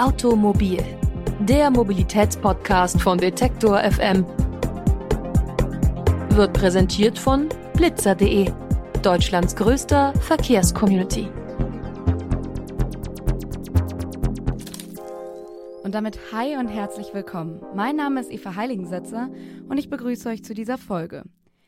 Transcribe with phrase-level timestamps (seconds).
[0.00, 0.78] Automobil,
[1.40, 4.24] der Mobilitätspodcast von Detektor FM,
[6.36, 8.52] wird präsentiert von blitzer.de,
[9.02, 11.28] Deutschlands größter Verkehrscommunity.
[15.82, 17.60] Und damit hi und herzlich willkommen.
[17.74, 19.30] Mein Name ist Eva Heiligensetzer
[19.68, 21.24] und ich begrüße euch zu dieser Folge.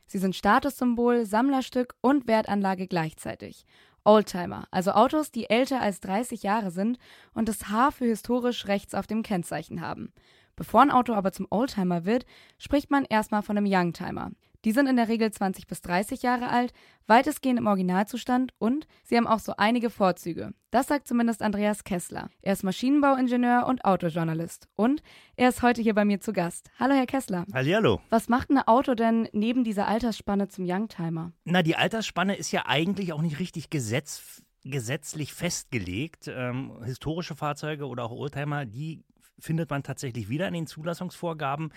[0.06, 3.64] Sie sind Statussymbol, Sammlerstück und Wertanlage gleichzeitig.
[4.05, 6.99] Oldtimer, also Autos, die älter als 30 Jahre sind
[7.35, 10.13] und das H für historisch rechts auf dem Kennzeichen haben.
[10.57, 12.27] Bevor ein Auto aber zum Oldtimer wird,
[12.58, 14.31] spricht man erstmal von einem Youngtimer.
[14.67, 16.75] Die sind in der Regel 20 bis 30 Jahre alt,
[17.07, 20.53] weitestgehend im Originalzustand und sie haben auch so einige Vorzüge.
[20.71, 22.29] Das sagt zumindest Andreas Kessler.
[22.43, 24.69] Er ist Maschinenbauingenieur und Autojournalist.
[24.77, 25.03] Und
[25.36, 26.71] er ist heute hier bei mir zu Gast.
[26.79, 27.46] Hallo, Herr Kessler.
[27.55, 28.03] Hallihallo.
[28.11, 31.33] Was macht ein Auto denn neben dieser Altersspanne zum Youngtimer?
[31.45, 36.28] Na, die Altersspanne ist ja eigentlich auch nicht richtig gesetz, gesetzlich festgelegt.
[36.28, 39.03] Ähm, historische Fahrzeuge oder auch Oldtimer, die
[39.39, 41.72] findet man tatsächlich wieder in den Zulassungsvorgaben.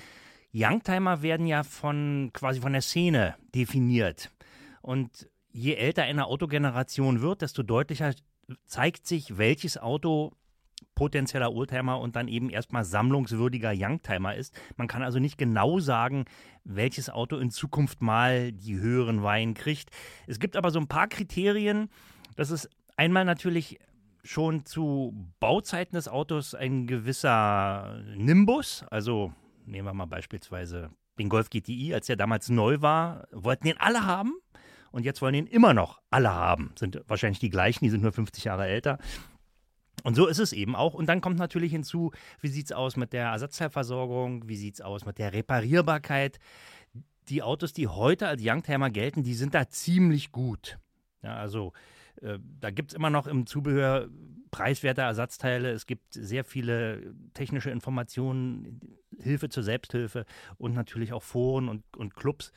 [0.54, 4.30] Youngtimer werden ja von quasi von der Szene definiert.
[4.82, 8.14] Und je älter eine Autogeneration wird, desto deutlicher
[8.66, 10.32] zeigt sich, welches Auto
[10.96, 14.54] potenzieller Oldtimer und dann eben erstmal sammlungswürdiger Youngtimer ist.
[14.78, 16.26] Man kann also nicht genau sagen,
[16.64, 19.90] welches Auto in Zukunft mal die höheren Weihen kriegt.
[20.28, 21.90] Es gibt aber so ein paar Kriterien.
[22.36, 23.80] Das ist einmal natürlich
[24.24, 29.34] schon zu Bauzeiten des Autos ein gewisser Nimbus, also
[29.66, 34.06] nehmen wir mal beispielsweise den Golf GTI, als der damals neu war, wollten den alle
[34.06, 34.34] haben
[34.92, 36.72] und jetzt wollen den immer noch alle haben.
[36.78, 39.00] Sind wahrscheinlich die gleichen, die sind nur 50 Jahre älter.
[40.04, 40.94] Und so ist es eben auch.
[40.94, 44.82] Und dann kommt natürlich hinzu, wie sieht es aus mit der Ersatzteilversorgung, wie sieht es
[44.82, 46.40] aus mit der Reparierbarkeit.
[47.30, 50.78] Die Autos, die heute als Youngtimer gelten, die sind da ziemlich gut.
[51.22, 51.74] Ja, also
[52.22, 54.10] äh, da gibt es immer noch im Zubehör
[54.52, 55.72] preiswerte Ersatzteile.
[55.72, 58.80] Es gibt sehr viele technische Informationen,
[59.20, 60.26] Hilfe zur Selbsthilfe
[60.58, 62.52] und natürlich auch Foren und, und Clubs.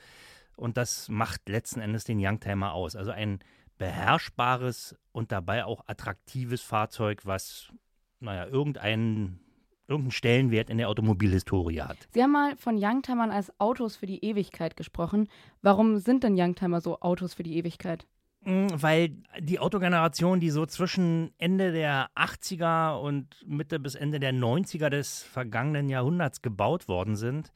[0.55, 2.95] Und das macht letzten Endes den Youngtimer aus.
[2.95, 3.39] Also ein
[3.77, 7.71] beherrschbares und dabei auch attraktives Fahrzeug, was,
[8.19, 9.39] naja, irgendeinen
[9.87, 11.97] irgendeinen Stellenwert in der Automobilhistorie hat.
[12.13, 15.29] Sie haben mal von Youngtimern als Autos für die Ewigkeit gesprochen.
[15.61, 18.05] Warum sind denn Youngtimer so Autos für die Ewigkeit?
[18.41, 24.89] Weil die Autogeneration, die so zwischen Ende der 80er und Mitte bis Ende der 90er
[24.89, 27.51] des vergangenen Jahrhunderts gebaut worden sind,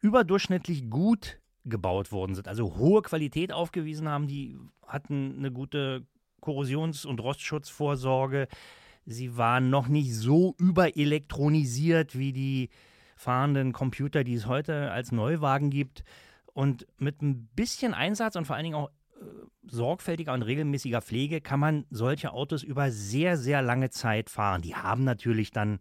[0.00, 4.56] überdurchschnittlich gut gebaut worden sind, also hohe Qualität aufgewiesen haben, die
[4.86, 6.06] hatten eine gute
[6.40, 8.48] Korrosions- und Rostschutzvorsorge.
[9.04, 12.70] Sie waren noch nicht so überelektronisiert wie die
[13.16, 16.04] fahrenden Computer, die es heute als Neuwagen gibt.
[16.52, 18.90] Und mit ein bisschen Einsatz und vor allen Dingen auch
[19.68, 24.62] sorgfältiger und regelmäßiger Pflege kann man solche Autos über sehr, sehr lange Zeit fahren.
[24.62, 25.80] Die haben natürlich dann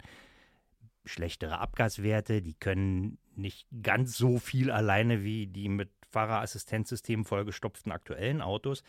[1.05, 8.41] schlechtere Abgaswerte, die können nicht ganz so viel alleine wie die mit Fahrerassistenzsystemen vollgestopften aktuellen
[8.41, 8.83] Autos.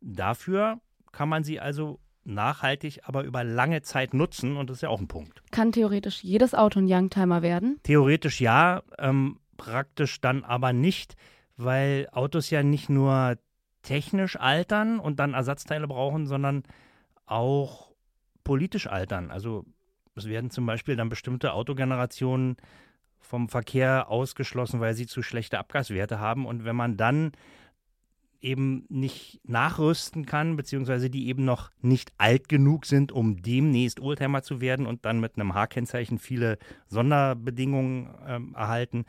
[0.00, 0.80] Dafür
[1.12, 5.00] kann man sie also nachhaltig, aber über lange Zeit nutzen und das ist ja auch
[5.00, 5.42] ein Punkt.
[5.50, 7.80] Kann theoretisch jedes Auto ein Youngtimer werden?
[7.82, 11.14] Theoretisch ja, ähm, praktisch dann aber nicht,
[11.56, 13.36] weil Autos ja nicht nur
[13.82, 16.62] technisch altern und dann Ersatzteile brauchen, sondern
[17.26, 17.92] auch
[18.44, 19.30] politisch altern.
[19.30, 19.64] Also
[20.14, 22.56] es werden zum Beispiel dann bestimmte Autogenerationen
[23.20, 26.46] vom Verkehr ausgeschlossen, weil sie zu schlechte Abgaswerte haben.
[26.46, 27.32] Und wenn man dann
[28.40, 34.42] eben nicht nachrüsten kann, beziehungsweise die eben noch nicht alt genug sind, um demnächst Oldtimer
[34.42, 39.04] zu werden und dann mit einem H-Kennzeichen viele Sonderbedingungen ähm, erhalten,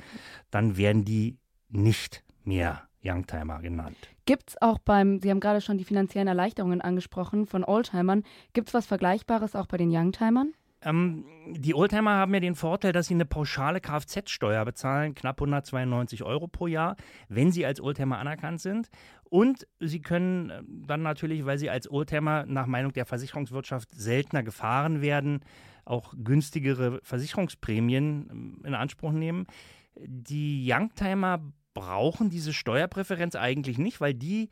[0.52, 1.40] dann werden die
[1.70, 3.98] nicht mehr Youngtimer genannt.
[4.26, 8.70] Gibt es auch beim, Sie haben gerade schon die finanziellen Erleichterungen angesprochen von Oldtimern, gibt
[8.70, 10.54] es was Vergleichbares auch bei den Youngtimern?
[10.86, 16.24] Ähm, die Oldtimer haben ja den Vorteil, dass sie eine pauschale Kfz-Steuer bezahlen, knapp 192
[16.24, 16.96] Euro pro Jahr,
[17.30, 18.90] wenn sie als Oldtimer anerkannt sind.
[19.24, 24.44] Und sie können äh, dann natürlich, weil sie als Oldtimer nach Meinung der Versicherungswirtschaft seltener
[24.44, 25.42] gefahren werden,
[25.86, 29.48] auch günstigere Versicherungsprämien ähm, in Anspruch nehmen.
[29.96, 31.40] Die Youngtimer
[31.74, 34.50] brauchen diese Steuerpräferenz eigentlich nicht, weil die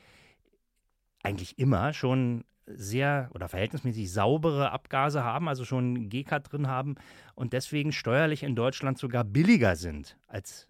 [1.24, 6.96] eigentlich immer schon sehr oder verhältnismäßig saubere Abgase haben, also schon GK drin haben
[7.36, 10.68] und deswegen steuerlich in Deutschland sogar billiger sind als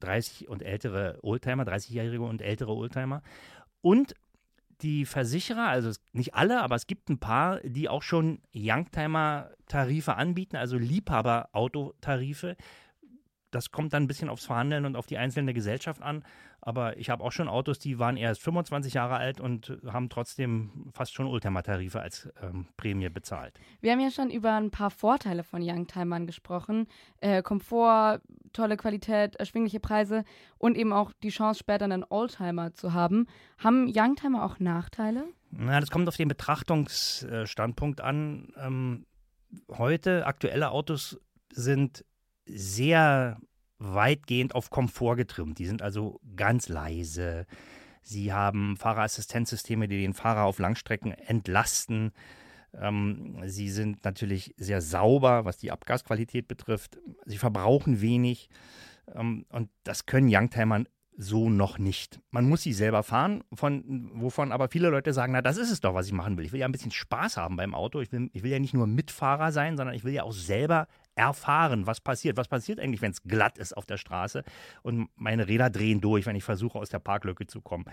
[0.00, 3.22] 30 und ältere Oldtimer, 30-jährige und ältere Oldtimer.
[3.82, 4.14] Und
[4.82, 10.56] die Versicherer, also nicht alle, aber es gibt ein paar, die auch schon Youngtimer-Tarife anbieten,
[10.56, 12.56] also Liebhaber-Autotarife,
[13.50, 16.24] das kommt dann ein bisschen aufs Verhandeln und auf die einzelne Gesellschaft an.
[16.62, 20.90] Aber ich habe auch schon Autos, die waren erst 25 Jahre alt und haben trotzdem
[20.92, 23.58] fast schon Oldtimer-Tarife als ähm, Prämie bezahlt.
[23.80, 26.86] Wir haben ja schon über ein paar Vorteile von Youngtimern gesprochen.
[27.20, 28.20] Äh, Komfort,
[28.52, 30.24] tolle Qualität, erschwingliche Preise
[30.58, 33.26] und eben auch die Chance, später einen Oldtimer zu haben.
[33.58, 35.24] Haben Youngtimer auch Nachteile?
[35.50, 38.52] Na, das kommt auf den Betrachtungsstandpunkt an.
[38.56, 39.06] Ähm,
[39.70, 41.18] heute, aktuelle Autos
[41.52, 42.04] sind
[42.46, 43.38] sehr
[43.78, 45.58] weitgehend auf Komfort getrimmt.
[45.58, 47.46] Die sind also ganz leise.
[48.02, 52.12] Sie haben Fahrerassistenzsysteme, die den Fahrer auf Langstrecken entlasten.
[52.74, 56.98] Ähm, sie sind natürlich sehr sauber, was die Abgasqualität betrifft.
[57.24, 58.48] Sie verbrauchen wenig.
[59.14, 62.20] Ähm, und das können Youngtimern so noch nicht.
[62.30, 65.80] Man muss sie selber fahren, von, wovon aber viele Leute sagen, na, das ist es
[65.80, 66.46] doch, was ich machen will.
[66.46, 68.00] Ich will ja ein bisschen Spaß haben beim Auto.
[68.00, 70.86] Ich will, ich will ja nicht nur Mitfahrer sein, sondern ich will ja auch selber
[71.20, 72.36] erfahren, was passiert.
[72.36, 74.42] Was passiert eigentlich, wenn es glatt ist auf der Straße
[74.82, 77.84] und meine Räder drehen durch, wenn ich versuche, aus der Parklücke zu kommen.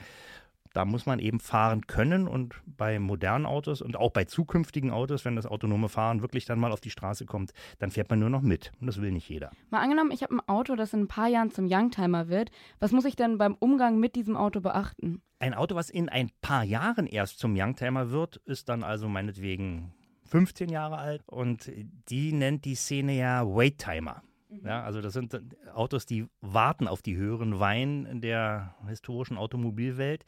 [0.74, 5.26] Da muss man eben fahren können und bei modernen Autos und auch bei zukünftigen Autos,
[5.26, 8.30] wenn das autonome Fahren wirklich dann mal auf die Straße kommt, dann fährt man nur
[8.30, 8.72] noch mit.
[8.80, 9.52] Und das will nicht jeder.
[9.72, 12.52] Mal angenommen, ich habe ein Auto, das in ein paar Jahren zum Youngtimer wird.
[12.80, 15.22] Was muss ich denn beim Umgang mit diesem Auto beachten?
[15.40, 19.94] Ein Auto, was in ein paar Jahren erst zum Youngtimer wird, ist dann also meinetwegen
[20.28, 21.72] 15 Jahre alt und
[22.10, 24.22] die nennt die Szene ja Wait-Timer.
[24.64, 25.40] Ja, also das sind
[25.74, 30.24] Autos, die warten auf die höheren Weinen der historischen Automobilwelt.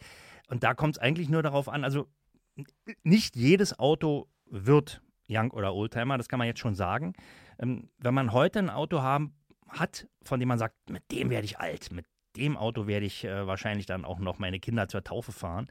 [0.50, 2.08] Und da kommt es eigentlich nur darauf an, also
[3.04, 7.14] nicht jedes Auto wird Young oder Oldtimer, das kann man jetzt schon sagen.
[7.60, 9.36] Ähm, wenn man heute ein Auto haben,
[9.68, 12.06] hat, von dem man sagt, mit dem werde ich alt, mit
[12.40, 15.68] dem Auto werde ich äh, wahrscheinlich dann auch noch meine Kinder zur Taufe fahren,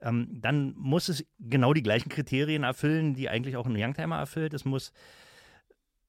[0.00, 4.54] ähm, dann muss es genau die gleichen Kriterien erfüllen, die eigentlich auch ein Youngtimer erfüllt.
[4.54, 4.92] Es muss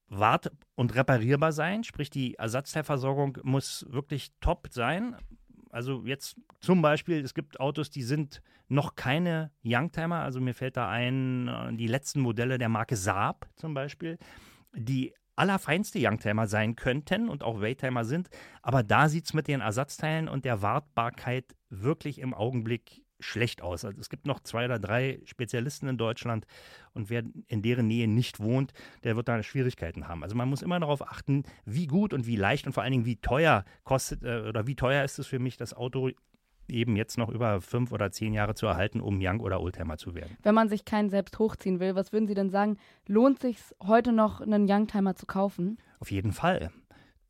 [0.08, 5.16] wart- und reparierbar sein, sprich die Ersatzteilversorgung muss wirklich top sein.
[5.70, 10.20] Also jetzt zum Beispiel, es gibt Autos, die sind noch keine Youngtimer.
[10.20, 14.18] Also mir fällt da ein, äh, die letzten Modelle der Marke Saab zum Beispiel,
[14.74, 18.28] die allerfeinste Youngtimer sein könnten und auch Waytimer sind.
[18.62, 23.84] Aber da sieht es mit den Ersatzteilen und der Wartbarkeit wirklich im Augenblick schlecht aus.
[23.84, 26.46] Also es gibt noch zwei oder drei Spezialisten in Deutschland
[26.92, 28.72] und wer in deren Nähe nicht wohnt,
[29.04, 30.22] der wird da Schwierigkeiten haben.
[30.22, 33.06] Also man muss immer darauf achten, wie gut und wie leicht und vor allen Dingen
[33.06, 36.10] wie teuer kostet äh, oder wie teuer ist es für mich, das Auto
[36.68, 40.14] eben jetzt noch über fünf oder zehn Jahre zu erhalten, um Young oder Oldtimer zu
[40.14, 40.36] werden.
[40.42, 44.12] Wenn man sich keinen selbst hochziehen will, was würden Sie denn sagen, lohnt sich heute
[44.12, 45.78] noch einen Youngtimer zu kaufen?
[46.00, 46.70] Auf jeden Fall.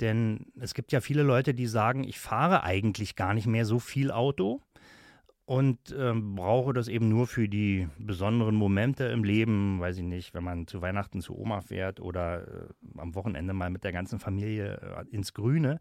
[0.00, 3.78] Denn es gibt ja viele Leute, die sagen, ich fahre eigentlich gar nicht mehr so
[3.78, 4.60] viel Auto
[5.46, 10.34] und ähm, brauche das eben nur für die besonderen Momente im Leben, weiß ich nicht,
[10.34, 14.18] wenn man zu Weihnachten zu Oma fährt oder äh, am Wochenende mal mit der ganzen
[14.18, 15.80] Familie äh, ins Grüne.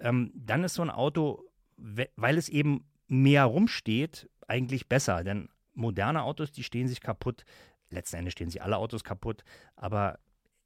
[0.00, 1.44] Ähm, dann ist so ein Auto
[1.78, 5.24] weil es eben mehr rumsteht, eigentlich besser.
[5.24, 7.44] Denn moderne Autos, die stehen sich kaputt.
[7.90, 9.44] Letzten Endes stehen sich alle Autos kaputt,
[9.76, 10.18] aber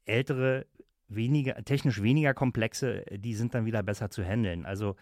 [0.05, 0.65] ältere,
[1.07, 4.65] weniger, technisch weniger komplexe, die sind dann wieder besser zu handeln.
[4.65, 4.95] Also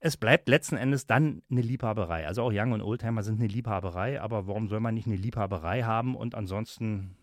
[0.00, 2.26] es bleibt letzten Endes dann eine Liebhaberei.
[2.26, 5.82] Also auch Young und Oldtimer sind eine Liebhaberei, aber warum soll man nicht eine Liebhaberei
[5.82, 7.16] haben und ansonsten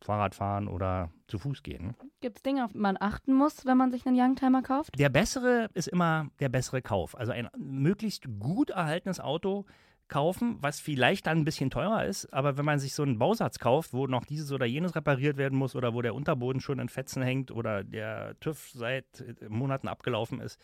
[0.00, 1.94] Fahrrad fahren oder zu Fuß gehen.
[2.20, 4.98] Gibt es Dinge, auf die man achten muss, wenn man sich einen Youngtimer kauft?
[4.98, 7.16] Der bessere ist immer der bessere Kauf.
[7.16, 9.64] Also ein möglichst gut erhaltenes Auto
[10.08, 13.58] kaufen, was vielleicht dann ein bisschen teurer ist, aber wenn man sich so einen Bausatz
[13.58, 16.88] kauft, wo noch dieses oder jenes repariert werden muss oder wo der Unterboden schon in
[16.88, 20.60] Fetzen hängt oder der TÜV seit Monaten abgelaufen ist,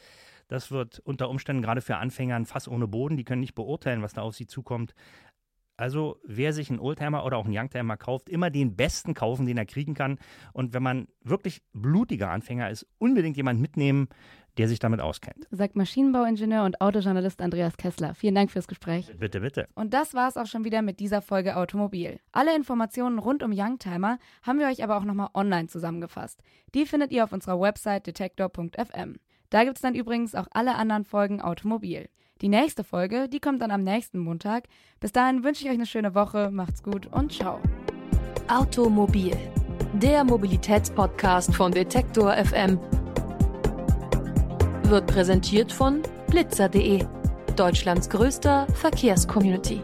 [0.48, 3.16] das wird unter Umständen gerade für Anfänger ein Fass ohne Boden.
[3.16, 4.94] Die können nicht beurteilen, was da auf sie zukommt.
[5.80, 9.56] Also wer sich einen Oldtimer oder auch einen Youngtimer kauft, immer den besten kaufen, den
[9.56, 10.18] er kriegen kann.
[10.52, 14.08] Und wenn man wirklich blutiger Anfänger ist, unbedingt jemand mitnehmen,
[14.58, 15.46] der sich damit auskennt.
[15.50, 18.14] Sagt Maschinenbauingenieur und Autojournalist Andreas Kessler.
[18.14, 19.10] Vielen Dank fürs Gespräch.
[19.18, 19.68] Bitte, bitte.
[19.75, 22.20] Und das war es auch schon wieder mit dieser Folge Automobil.
[22.30, 26.42] Alle Informationen rund um Youngtimer haben wir euch aber auch nochmal online zusammengefasst.
[26.75, 29.16] Die findet ihr auf unserer Website detektor.fm.
[29.49, 32.10] Da gibt es dann übrigens auch alle anderen Folgen Automobil.
[32.40, 34.64] Die nächste Folge, die kommt dann am nächsten Montag.
[34.99, 37.61] Bis dahin wünsche ich euch eine schöne Woche, macht's gut und ciao.
[38.49, 39.37] Automobil,
[39.92, 42.78] der Mobilitätspodcast von Detektor FM,
[44.85, 47.04] wird präsentiert von blitzer.de,
[47.56, 49.82] Deutschlands größter Verkehrscommunity.